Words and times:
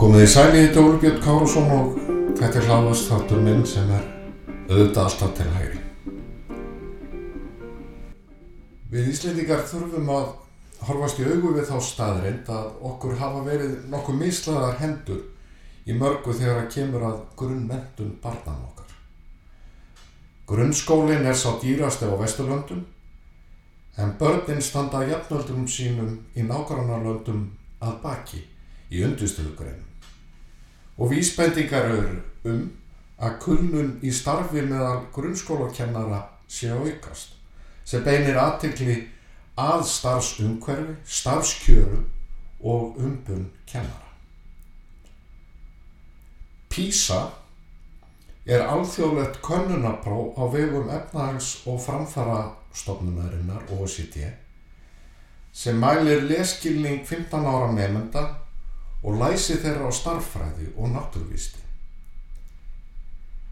Komið 0.00 0.22
í 0.24 0.28
sæli 0.32 0.62
í 0.64 0.70
Dólbjörn 0.72 1.20
Kárusson 1.24 1.68
og 1.76 1.92
þetta 2.38 2.62
er 2.62 2.66
hláðast 2.70 3.12
þáttur 3.12 3.44
minn 3.44 3.62
sem 3.68 3.92
er 3.92 4.08
auðvitað 4.70 5.04
alltaf 5.04 5.36
til 5.36 5.52
hægri. 5.58 5.79
Við 9.10 9.16
Íslendingar 9.16 9.64
þurfum 9.66 10.10
að 10.14 10.26
horfast 10.86 11.18
í 11.18 11.24
augu 11.26 11.48
við 11.56 11.64
þá 11.66 11.78
staðrind 11.82 12.50
að 12.54 12.66
okkur 12.86 13.16
hafa 13.18 13.40
verið 13.42 13.72
nokkuð 13.90 14.20
mislaðar 14.20 14.76
hendur 14.78 15.24
í 15.82 15.96
mörgu 15.98 16.30
þegar 16.30 16.60
að 16.60 16.68
kemur 16.76 17.06
að 17.08 17.16
grunnmentun 17.40 18.12
barnan 18.22 18.60
okkar. 18.68 18.92
Grunnskólinn 20.52 21.26
er 21.26 21.34
sá 21.40 21.48
dýrasti 21.58 22.06
á 22.06 22.14
Vesturlöndum 22.20 22.84
en 23.98 24.14
börnin 24.22 24.62
standa 24.62 25.02
jafnöldum 25.10 25.66
sínum 25.66 26.14
í 26.38 26.46
nágrannarlöndum 26.46 27.42
að 27.82 27.98
baki 28.06 28.44
í 28.94 29.02
undurstöðugreinum 29.08 31.02
og 31.02 31.10
vísbendingar 31.16 31.90
eru 31.96 32.22
um 32.46 32.62
að 33.18 33.36
kulnun 33.42 33.92
í 34.06 34.14
starfi 34.14 34.62
meðal 34.70 35.02
grunnskólakennara 35.18 36.22
sé 36.46 36.70
að 36.70 36.86
aukast 36.86 37.39
sem 37.90 38.04
beinir 38.06 38.38
aðtekli 38.38 38.96
að 39.58 39.82
starfsumhverfi, 39.90 40.94
starfskjöru 41.04 42.04
og 42.62 43.00
umbun 43.02 43.48
kennara. 43.66 44.10
PISA 46.70 47.22
er 48.46 48.62
alþjóðlegt 48.62 49.40
könnunapróf 49.42 50.38
á 50.38 50.44
vegum 50.52 50.90
efnahags- 50.90 51.66
og 51.66 51.80
framfarastofnunarinnar 51.82 53.66
OECD 53.74 54.30
sem 55.52 55.80
mælir 55.82 56.22
leskilning 56.30 57.02
15 57.06 57.46
ára 57.46 57.72
nefnda 57.74 58.22
og 59.02 59.18
læsi 59.18 59.58
þeirra 59.58 59.90
á 59.90 59.92
starffræði 59.92 60.70
og 60.76 60.94
náttúrvísti. 60.94 61.58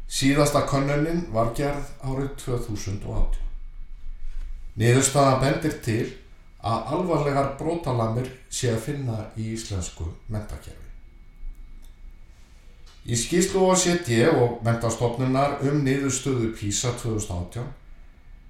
Síðasta 0.09 0.62
könnunin 0.70 1.27
var 1.34 1.50
gerð 1.59 1.91
árið 2.06 2.31
2018. 2.44 3.47
Niðurstaða 4.79 5.39
bendir 5.43 5.79
til 5.83 6.05
að 6.62 6.93
alvarlegar 6.95 7.55
brótalamir 7.59 8.29
sé 8.51 8.71
að 8.75 8.84
finna 8.84 9.17
í 9.39 9.53
íslensku 9.55 10.07
mentakerfi. 10.31 10.87
Í 13.09 13.17
skýrslu 13.17 13.62
OECD 13.65 14.27
og 14.29 14.59
mentastofnunar 14.67 15.62
um 15.65 15.81
niðurstöðu 15.84 16.53
PISA 16.59 16.93
2018 17.01 17.69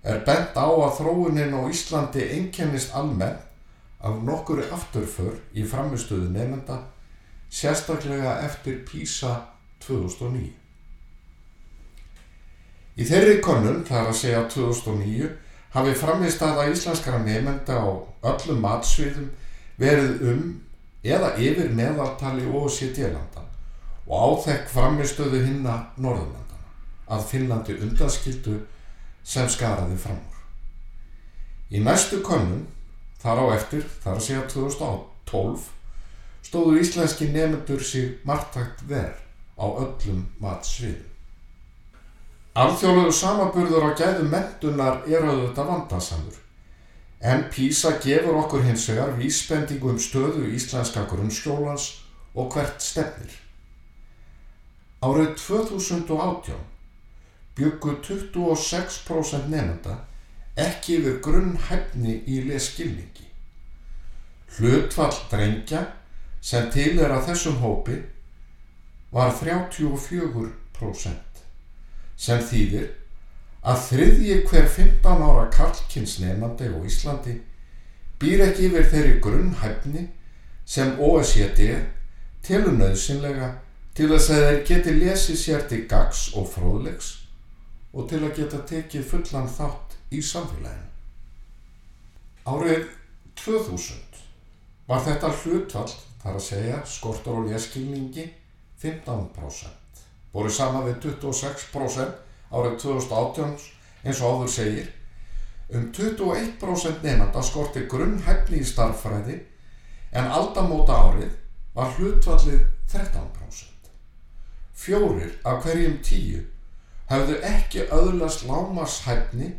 er 0.09 0.23
bent 0.27 0.57
á 0.59 0.67
að 0.67 0.97
þróunin 0.99 1.55
á 1.55 1.61
Íslandi 1.71 2.25
einkennist 2.35 2.95
almennt 2.97 3.45
af 3.99 4.21
nokkuri 4.23 4.67
afturför 4.75 5.37
í 5.55 5.65
framistöðu 5.67 6.31
nefnda 6.35 6.81
sérstaklega 7.51 8.39
eftir 8.47 8.83
PISA 8.87 9.35
2009. 9.87 10.51
Í 12.99 13.07
þeirri 13.07 13.39
konun, 13.43 13.85
þar 13.87 14.11
að 14.11 14.19
segja 14.19 14.43
2009, 14.51 15.31
hafi 15.75 15.95
framistaða 15.95 16.69
íslenskara 16.73 17.21
nefnda 17.25 17.77
á 17.77 17.89
öllum 18.33 18.63
matsviðum 18.65 19.29
verið 19.79 20.25
um 20.33 20.43
eða 21.05 21.35
yfir 21.39 21.71
meðaltali 21.77 22.47
OECD-landan 22.49 23.47
og 24.09 24.25
áþekk 24.25 24.71
framistöðu 24.73 25.43
hinna 25.45 25.77
Norðurlandana 26.01 26.73
að 27.09 27.27
Finnlandi 27.33 27.77
undanskildu 27.85 28.57
sem 29.25 29.49
skaraði 29.53 29.99
fram 30.01 30.19
úr. 30.19 30.39
Í 31.69 31.83
næstu 31.85 32.23
konun, 32.25 32.65
þar 33.21 33.45
á 33.45 33.47
eftir, 33.59 33.85
þar 34.03 34.17
að 34.17 34.25
segja 34.25 34.47
2012, 34.55 35.69
stóðu 36.49 36.79
íslenski 36.81 37.29
nefndur 37.35 37.85
sig 37.85 38.17
margtækt 38.25 38.87
verð 38.89 39.21
á 39.61 39.67
öllum 39.69 40.25
matsviðum. 40.41 41.18
Alþjóðlegu 42.59 43.13
samaburður 43.15 43.85
á 43.87 43.91
gæðu 43.95 44.25
mentunar 44.33 45.05
er 45.07 45.23
auðvitað 45.23 45.69
vandansamur 45.69 46.39
en 47.21 47.45
PISA 47.53 47.93
gefur 48.03 48.39
okkur 48.41 48.65
hins 48.67 48.87
vegar 48.91 49.13
vísbendingu 49.19 49.93
um 49.93 50.01
stöðu 50.03 50.49
íslenska 50.57 51.05
grunnskjólans 51.11 51.85
og 52.35 52.51
hvert 52.55 52.83
stefnir. 52.83 53.31
Árið 55.03 55.37
2018 55.39 56.59
byggu 57.59 57.95
26% 58.09 59.47
nefnda 59.55 59.95
ekki 60.59 60.99
yfir 60.99 61.21
grunnhæfni 61.23 62.17
í 62.27 62.41
leskilningi. 62.49 63.29
Hlutfall 64.57 65.15
drengja 65.31 65.85
sem 66.43 66.67
til 66.75 66.99
er 66.99 67.15
að 67.15 67.31
þessum 67.31 67.63
hópi 67.63 68.01
var 69.15 69.31
34% 69.39 71.29
sem 72.19 72.43
þýðir 72.43 72.89
að 73.69 73.85
þriðji 73.89 74.37
hver 74.49 74.67
15 74.75 75.23
ára 75.29 75.47
karlkynnsnefnandi 75.55 76.71
á 76.75 76.79
Íslandi 76.89 77.37
býr 78.19 78.45
ekki 78.49 78.69
yfir 78.69 78.91
þeirri 78.93 79.15
grunnhæfni 79.23 80.05
sem 80.69 80.95
OECD 80.99 81.63
telur 82.45 82.75
nöðsynlega 82.77 83.53
til 83.99 84.11
að 84.15 84.27
þeir 84.29 84.61
geti 84.67 84.95
lesið 84.99 85.41
sér 85.41 85.65
til 85.71 85.81
gags 85.91 86.29
og 86.39 86.51
fróðlegs 86.53 87.15
og 87.93 88.09
til 88.11 88.21
að 88.23 88.37
geta 88.37 88.61
tekið 88.69 89.09
fullan 89.11 89.49
þátt 89.51 89.97
í 90.15 90.21
samfélaginu. 90.23 90.87
Árið 92.49 92.87
2000 93.39 94.23
var 94.89 95.03
þetta 95.05 95.33
hlutvall, 95.43 95.91
þar 96.23 96.39
að 96.39 96.47
segja 96.47 96.79
skortur 96.89 97.43
og 97.43 97.51
leskilningi 97.51 98.31
15% 98.83 99.88
voru 100.33 100.51
sama 100.53 100.85
við 100.87 101.01
26% 101.07 102.15
árið 102.53 102.79
2018 102.85 103.69
eins 104.05 104.23
og 104.23 104.39
áður 104.39 104.53
segir 104.53 104.91
um 105.75 105.91
21% 105.93 107.05
nefnda 107.05 107.43
skorti 107.45 107.85
grunnhæfni 107.91 108.63
í 108.63 108.67
starffræði 108.67 109.39
en 110.17 110.31
aldamóta 110.33 110.97
árið 111.09 111.35
var 111.77 111.93
hlutvallið 111.99 112.63
13%. 112.89 113.91
Fjórir 114.79 115.35
af 115.45 115.61
hverjum 115.65 115.99
tíu 116.03 116.41
hefðu 117.11 117.37
ekki 117.45 117.85
öðlast 117.93 118.47
lámarshæfni 118.49 119.53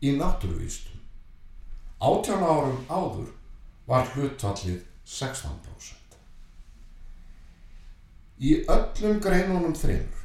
í 0.00 0.16
náttúruvístum. 0.16 1.00
Átján 2.00 2.44
árum 2.44 2.84
áður 2.88 3.32
var 3.86 4.08
hlutvallið 4.14 4.80
16%. 5.04 5.99
Í 8.40 8.54
öllum 8.72 9.18
greinunum 9.20 9.74
þreymur 9.76 10.20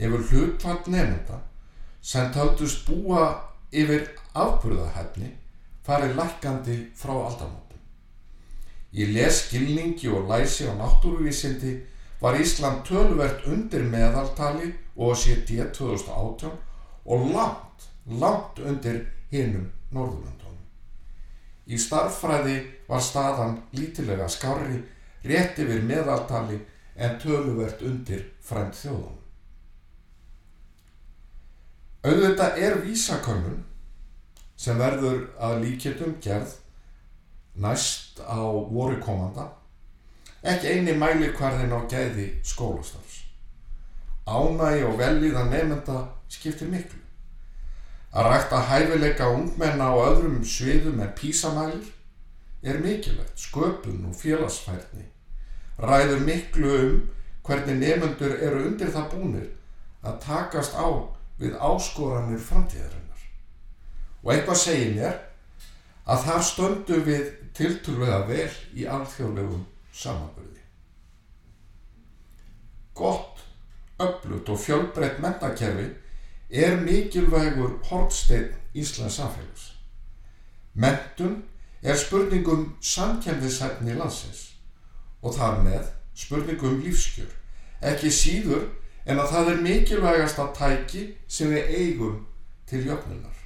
hefur 0.00 0.24
hlutvall 0.30 0.90
nefnda 0.90 1.38
sem 2.02 2.32
taldust 2.34 2.88
búa 2.88 3.28
yfir 3.70 4.08
afburðahefni 4.34 5.28
farið 5.86 6.16
lækandi 6.18 6.76
frá 6.98 7.12
aldamótum. 7.14 7.78
Í 8.92 9.06
leskilningi 9.14 10.10
og 10.10 10.26
læsi 10.30 10.66
á 10.66 10.74
náttúruvísindi 10.74 11.76
var 12.22 12.38
Ísland 12.38 12.82
tölvert 12.86 13.46
undir 13.46 13.86
meðaltali 13.94 14.72
og 14.96 15.14
séti 15.16 15.56
2018 15.62 16.50
og 17.04 17.30
langt, 17.30 17.86
langt 18.06 18.58
undir 18.58 19.04
hinnum 19.30 19.70
Norðurlandunum. 19.94 20.58
Í 21.66 21.78
starffræði 21.78 22.58
var 22.88 23.02
staðan 23.02 23.56
lítilega 23.78 24.28
skári 24.28 24.82
rétt 25.22 25.62
yfir 25.62 25.82
meðaltali 25.86 26.58
en 26.96 27.18
töluvert 27.20 27.82
undir 27.82 28.24
frænt 28.44 28.76
þjóðum. 28.76 29.18
Auðvitað 32.02 32.58
er 32.58 32.80
vísakönnun 32.82 33.62
sem 34.58 34.78
verður 34.78 35.24
að 35.38 35.60
líkjöldum 35.64 36.16
gerð 36.22 36.56
næst 37.54 38.20
á 38.24 38.42
voru 38.42 38.98
komanda 39.02 39.48
ekki 40.42 40.72
eini 40.74 40.96
mæli 40.98 41.30
hverðin 41.36 41.74
á 41.74 41.80
gæði 41.86 42.26
skólastarfs. 42.46 43.22
Ánægi 44.26 44.82
og 44.86 44.98
velíðan 44.98 45.50
nefnda 45.50 46.02
skiptir 46.30 46.70
miklu. 46.70 46.98
Að 48.12 48.28
rækta 48.28 48.60
hæfileika 48.68 49.30
ungmenna 49.30 49.88
á 49.88 49.96
öðrum 50.10 50.42
sviðum 50.44 51.00
en 51.00 51.14
písamælir 51.16 51.86
er 52.62 52.78
mikilvægt, 52.82 53.38
sköpun 53.38 54.04
og 54.10 54.14
félagsfærni 54.18 55.06
ræður 55.78 56.20
miklu 56.26 56.72
um 56.78 56.96
hvernig 57.46 57.78
nefnendur 57.80 58.36
eru 58.38 58.66
undir 58.68 58.92
það 58.94 59.10
búnir 59.14 59.48
að 60.06 60.18
takast 60.22 60.76
á 60.78 60.86
við 61.40 61.56
áskoranir 61.58 62.42
framtíðarinnar. 62.42 63.22
Og 64.22 64.34
eitthvað 64.34 64.60
segir 64.62 64.94
mér 64.96 65.16
að 66.06 66.24
þar 66.26 66.44
stöndu 66.46 67.00
við 67.06 67.30
tilturlega 67.56 68.20
vel 68.28 68.50
í 68.78 68.86
alþjóðlegum 68.86 69.64
samanbyrði. 69.92 70.60
Gott, 72.94 73.42
öflut 74.02 74.48
og 74.52 74.60
fjölbreytt 74.60 75.20
mentakerfi 75.22 75.88
er 76.52 76.78
mikilvægur 76.82 77.78
hortsteinn 77.88 78.52
Íslands 78.74 79.18
samfélags. 79.18 79.72
Mentun 80.74 81.42
er 81.82 81.98
spurningum 81.98 82.76
samkjæmðishæfni 82.80 83.96
landsins 83.98 84.51
og 85.22 85.36
þar 85.36 85.62
með 85.64 85.86
spurningum 86.18 86.80
lífskjör, 86.82 87.30
ekki 87.80 88.10
síður 88.12 88.66
en 89.06 89.22
að 89.22 89.32
það 89.32 89.50
er 89.52 89.62
mikilvægasta 89.66 90.48
tæki 90.56 91.06
sem 91.30 91.50
við 91.54 91.72
eigum 91.78 92.20
til 92.68 92.84
jöfnunar. 92.86 93.38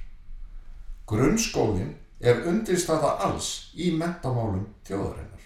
Grunnskólinn 1.07 1.95
er 2.19 2.43
undirstaða 2.49 3.13
alls 3.27 3.71
í 3.77 3.91
mentamálum 3.95 4.65
þjóðarinnar. 4.87 5.43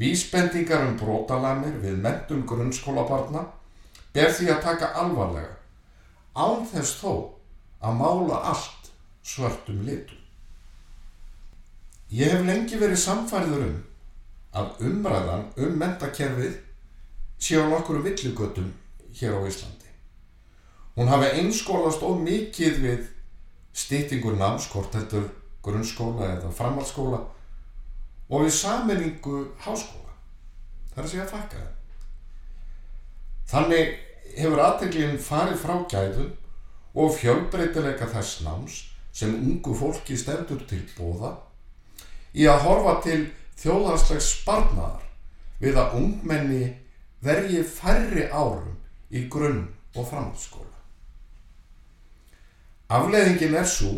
Vísbendingar 0.00 0.86
um 0.88 0.96
brotalamir 0.96 1.76
við 1.82 2.00
mentum 2.00 2.46
grunnskólabarna 2.48 3.44
ber 4.12 4.32
því 4.32 4.48
að 4.52 4.64
taka 4.64 4.92
alvarlega, 5.00 5.54
án 6.34 6.64
þess 6.68 6.96
þó 7.00 7.12
að 7.84 7.98
mála 8.00 8.40
allt 8.52 8.90
svartum 9.22 9.84
litum. 9.86 10.18
Ég 12.12 12.32
hef 12.32 12.44
lengi 12.44 12.80
verið 12.80 13.00
samfærður 13.00 13.66
um 13.68 13.78
að 14.52 14.84
umræðan 14.88 15.46
um 15.64 15.78
mentakerfið 15.80 16.58
sé 17.42 17.58
á 17.60 17.64
nokkuru 17.68 18.02
villugötum 18.04 18.72
hér 19.18 19.38
á 19.38 19.40
Íslandi. 19.48 19.88
Hún 20.96 21.08
hafi 21.08 21.30
einskólast 21.40 22.02
og 22.04 22.20
mikið 22.20 22.80
við 22.84 23.06
stýtingur 23.72 24.36
námskort, 24.36 24.94
er 24.94 25.30
grunnskóla 25.64 26.28
eða 26.36 26.52
framhaldsskóla 26.52 27.22
og 28.28 28.44
við 28.44 28.54
saminningu 28.56 29.46
háskóla. 29.64 30.12
Það 30.92 31.04
er 31.04 31.10
segja 31.10 31.24
að 31.24 31.32
fækka 31.32 31.60
það. 31.62 31.72
Þannig 33.52 33.92
hefur 34.36 34.62
aðteglinn 34.64 35.20
farið 35.20 35.60
frá 35.60 35.74
gæðum 35.92 36.32
og 36.92 37.14
fjölbreytileika 37.16 38.08
þess 38.12 38.42
náms 38.44 38.78
sem 39.12 39.32
ungu 39.36 39.74
fólki 39.76 40.16
stendur 40.16 40.62
til 40.68 40.82
bóða 40.96 41.34
í 42.32 42.46
að 42.48 42.64
horfa 42.66 42.94
til 43.04 43.20
þjóðhagslegs 43.60 44.30
sparnaðar 44.38 45.04
við 45.62 45.78
að 45.78 45.96
ungmenni 46.00 46.62
vergi 47.22 47.62
færri 47.66 48.26
árum 48.32 48.78
í 49.12 49.26
grunn 49.30 49.66
og 49.94 50.08
framhaldsskóla. 50.08 50.78
Afleðingin 52.92 53.56
er 53.56 53.68
svo 53.68 53.92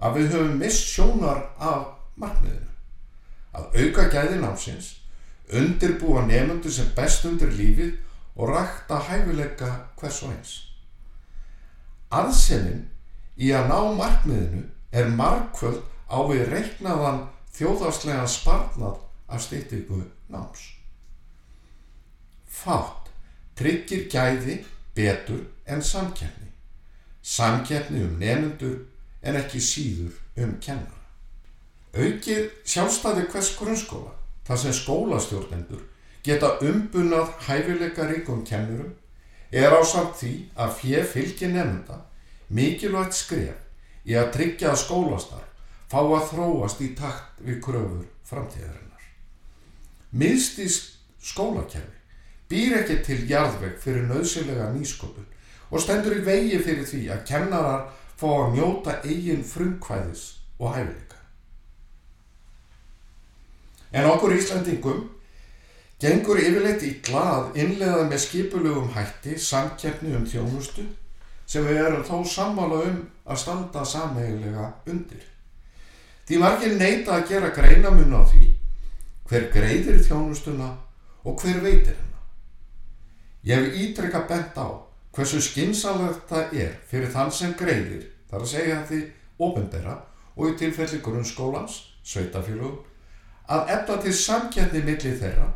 að 0.00 0.16
við 0.18 0.32
höfum 0.34 0.56
mist 0.58 0.88
sjónar 0.94 1.42
af 1.58 1.90
markmiðinu. 2.20 2.70
Að 3.54 3.76
auka 3.82 4.06
gæði 4.10 4.38
námsins, 4.40 4.88
undirbúa 5.52 6.22
nefnundu 6.26 6.70
sem 6.72 6.88
best 6.96 7.26
undir 7.28 7.52
lífið 7.54 7.96
og 8.36 8.54
rækta 8.54 9.00
hæfileika 9.10 9.70
hvers 10.00 10.22
og 10.24 10.34
eins. 10.34 10.54
Aðsennin 12.10 12.86
í 13.38 13.50
að 13.54 13.68
ná 13.70 13.78
markmiðinu 13.98 14.64
er 14.90 15.10
markvöld 15.14 15.82
á 16.10 16.18
við 16.26 16.48
reiknaðan 16.50 17.26
þjóðarslega 17.56 18.26
sparnað 18.30 19.00
af 19.30 19.42
stýttingu 19.44 20.02
náms. 20.30 20.62
Fátt 22.46 23.10
tryggir 23.58 24.06
gæði 24.10 24.60
betur 24.94 25.44
en 25.66 25.82
samkjæfni. 25.82 26.48
Samkjæfni 27.22 28.04
um 28.04 28.16
nefnundur 28.20 28.78
en 29.22 29.36
ekki 29.36 29.60
síður 29.60 30.16
um 30.40 30.56
kennara. 30.62 30.98
Aukið 31.90 32.50
sjálfstæði 32.64 33.26
hvers 33.32 33.54
grunnskóla, 33.58 34.12
þar 34.46 34.60
sem 34.62 34.74
skólastjórnendur 34.78 35.82
geta 36.24 36.54
umbunað 36.62 37.32
hæfileika 37.48 38.06
ríkum 38.06 38.44
kennurum, 38.46 38.94
er 39.50 39.74
á 39.74 39.82
samt 39.82 40.14
því 40.20 40.32
að 40.54 40.74
fjö 40.78 41.02
fylgir 41.12 41.50
nefnda 41.50 41.98
mikilvægt 42.54 43.16
skref 43.18 44.06
í 44.06 44.14
að 44.18 44.30
tryggja 44.36 44.76
skólastar 44.78 45.49
fá 45.90 46.00
að 46.02 46.28
þróast 46.30 46.82
í 46.84 46.92
takt 46.98 47.42
við 47.42 47.58
kröfur 47.64 48.06
framtíðarinnar. 48.30 49.06
Miðstís 50.14 50.78
skólakerfi 51.22 51.98
býr 52.50 52.80
ekki 52.80 52.98
til 53.06 53.20
jarðvegg 53.30 53.78
fyrir 53.82 54.06
nöðsilega 54.10 54.70
nýskopun 54.74 55.26
og 55.70 55.82
stendur 55.82 56.18
í 56.18 56.24
vegi 56.26 56.58
fyrir 56.62 56.86
því 56.86 57.04
að 57.14 57.24
kennarar 57.28 57.86
fá 58.18 58.26
að 58.30 58.56
njóta 58.56 58.98
eigin 59.06 59.46
frumkvæðis 59.46 60.24
og 60.58 60.74
hæfileika. 60.74 61.18
En 63.92 64.06
okkur 64.10 64.34
Íslandingum 64.36 65.08
gengur 66.00 66.38
yfirleitt 66.40 66.84
ítla 66.86 67.22
að 67.34 67.60
innlega 67.64 68.04
með 68.08 68.22
skipulugum 68.24 68.92
hætti 68.94 69.38
samkjæfni 69.38 70.14
um 70.18 70.26
þjónustu 70.28 70.86
sem 71.50 71.66
við 71.66 71.82
erum 71.82 72.06
þó 72.06 72.20
sammála 72.34 72.84
um 72.86 73.00
að 73.26 73.42
standa 73.42 73.82
sameigilega 73.84 74.68
undir. 74.86 75.24
Því 76.28 76.38
margir 76.38 76.76
neyta 76.78 77.16
að 77.16 77.28
gera 77.32 77.50
greinamun 77.54 78.14
á 78.14 78.22
því 78.26 78.50
hver 79.30 79.46
greiðir 79.54 80.00
þjónustuna 80.02 80.72
og 81.24 81.42
hver 81.42 81.60
veitir 81.62 81.94
hennar. 81.94 82.24
Ég 83.46 83.60
hef 83.60 83.76
ítrekka 83.84 84.24
bent 84.26 84.58
á 84.58 84.68
hversu 85.14 85.40
skinsalegt 85.42 86.26
það 86.30 86.54
er 86.64 86.72
fyrir 86.90 87.12
þann 87.14 87.30
sem 87.34 87.54
greiðir, 87.58 88.08
þar 88.30 88.44
að 88.44 88.52
segja 88.52 88.80
því 88.88 89.00
ofenbera 89.46 89.96
og 90.36 90.50
í 90.50 90.56
tilfelli 90.58 91.00
grunnskólans, 91.04 91.78
sveitafélögum, 92.02 92.80
að 93.50 93.72
efna 93.76 93.98
til 94.02 94.14
samkjætni 94.14 94.82
millir 94.86 95.18
þeirra 95.22 95.48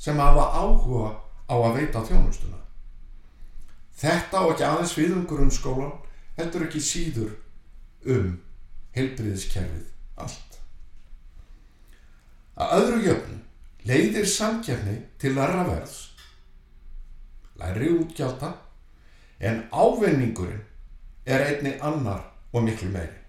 sem 0.00 0.20
hafa 0.20 0.46
áhuga 0.60 1.10
á 1.48 1.54
að 1.54 1.80
veita 1.80 2.04
þjónustuna. 2.04 2.60
Þetta 3.94 4.44
og 4.44 4.54
ekki 4.54 4.68
aðeins 4.68 4.94
við 4.98 5.16
um 5.16 5.26
grunnskólan 5.28 5.96
heldur 6.36 6.66
ekki 6.66 6.80
síður 6.82 7.34
um 8.10 8.32
heilbriðiskerfið 8.96 9.93
allt. 10.16 10.58
Að 12.54 12.74
öðru 12.78 13.00
jöfnu 13.08 13.40
leiðir 13.88 14.28
samkjæfni 14.30 14.98
til 15.20 15.34
læra 15.36 15.64
verðs, 15.68 15.96
læri 17.60 17.90
útgjálta 17.94 18.54
en 19.40 19.64
ávinningurinn 19.72 20.62
er 21.26 21.44
einni 21.48 21.74
annar 21.80 22.22
og 22.52 22.64
miklu 22.64 22.88
meiri. 22.94 23.20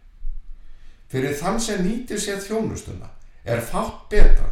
Fyrir 1.11 1.35
þann 1.37 1.59
sem 1.61 1.83
nýtir 1.85 2.21
sér 2.21 2.41
þjónustuna 2.43 3.09
er 3.45 3.61
fátt 3.61 4.07
betra 4.10 4.50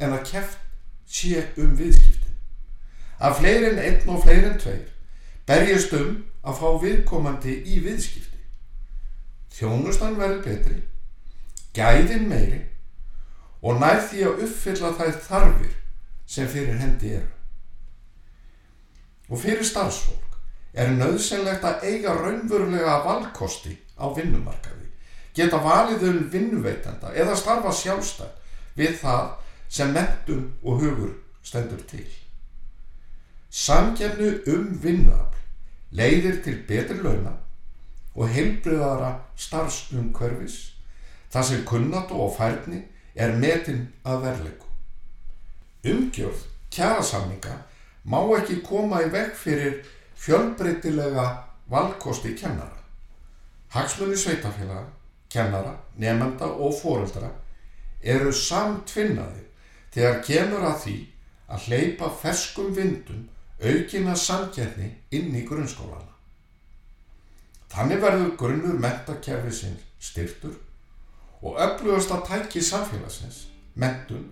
en 0.00 0.14
að 0.16 0.26
keft 0.30 0.58
sé 1.06 1.44
um 1.60 1.74
viðskiptin. 1.78 2.34
Að 3.20 3.38
fleirin 3.40 3.78
einn 3.78 4.10
og 4.10 4.24
fleirin 4.24 4.58
tveir 4.58 4.88
berjast 5.46 5.92
um 5.96 6.16
að 6.44 6.58
fá 6.60 6.68
viðkomandi 6.82 7.54
í 7.68 7.80
viðskipti. 7.84 8.40
Þjónustan 9.54 10.16
verður 10.18 10.42
betri, 10.44 10.80
gæðin 11.74 12.28
meiri 12.30 12.60
og 13.64 13.80
nær 13.80 14.02
því 14.08 14.26
að 14.28 14.42
uppfylla 14.46 14.92
þær 14.98 15.16
þarfir 15.28 15.72
sem 16.26 16.48
fyrir 16.48 16.78
hendi 16.80 17.14
eru. 17.16 17.30
Og 19.30 19.40
fyrir 19.40 19.64
starfsfólk 19.64 20.38
er 20.74 20.92
nöðsynlegt 20.92 21.64
að 21.64 21.86
eiga 21.88 22.14
raunverulega 22.18 22.98
valkosti 23.06 23.76
á 23.96 24.10
vinnumarkaði, 24.14 24.90
geta 25.34 25.60
valið 25.62 26.04
um 26.10 26.18
vinnuveitenda 26.32 27.14
eða 27.14 27.36
starfa 27.38 27.72
sjálfstæð 27.72 28.76
við 28.78 28.98
það 29.00 29.30
sem 29.68 29.94
mentum 29.94 30.44
og 30.62 30.82
hugur 30.82 31.14
stendur 31.42 31.80
til. 31.88 32.06
Samkjafnu 33.54 34.30
um 34.50 34.68
vinnuafl 34.82 35.40
leiðir 35.94 36.40
til 36.44 36.60
betri 36.68 36.98
launa 37.00 37.36
og 38.14 38.30
heilbriðara 38.30 39.14
starfsumhverfis 39.38 40.73
þar 41.34 41.46
sem 41.48 41.62
kunnatu 41.66 42.18
og 42.22 42.36
færni 42.36 42.78
er 43.14 43.32
metin 43.34 43.88
að 44.06 44.20
verleiku. 44.22 44.68
Umgjörð 45.90 46.44
kjærasamninga 46.70 47.54
má 48.06 48.20
ekki 48.36 48.60
koma 48.62 49.00
í 49.02 49.08
veg 49.10 49.32
fyrir 49.34 49.80
fjölbreytilega 50.14 51.24
valkosti 51.70 52.36
kennara. 52.38 52.78
Hagsmunni 53.74 54.16
sveitafélaga, 54.16 54.86
kennara, 55.28 55.74
nefnda 55.98 56.46
og 56.46 56.76
fóreldra 56.78 57.32
eru 58.02 58.30
samtvinnaði 58.30 59.42
þegar 59.94 60.20
kemur 60.28 60.66
að 60.68 60.78
því 60.84 60.96
að 61.48 61.66
hleypa 61.66 62.10
ferskum 62.20 62.70
vindum 62.76 63.24
aukina 63.58 64.14
samkjætni 64.14 64.92
inn 65.18 65.34
í 65.34 65.42
grunnskólana. 65.48 66.12
Þannig 67.74 68.02
verður 68.06 68.36
grunnur 68.38 68.78
mentakerfi 68.78 69.50
sinn 69.58 69.76
styrtur 69.98 70.54
og 71.44 71.60
öflugast 71.60 72.12
að 72.14 72.24
tæki 72.30 72.62
samfélagsins, 72.64 73.44
mentun, 73.76 74.24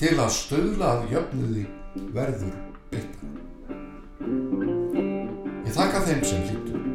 til 0.00 0.16
að 0.20 0.34
stöðlað 0.36 1.08
jöfnuði 1.14 1.64
verður 2.14 2.56
byggta. 2.92 3.32
Ég 5.64 5.74
þakka 5.76 6.06
þeim 6.08 6.24
sem 6.24 6.46
hlýttu. 6.48 6.89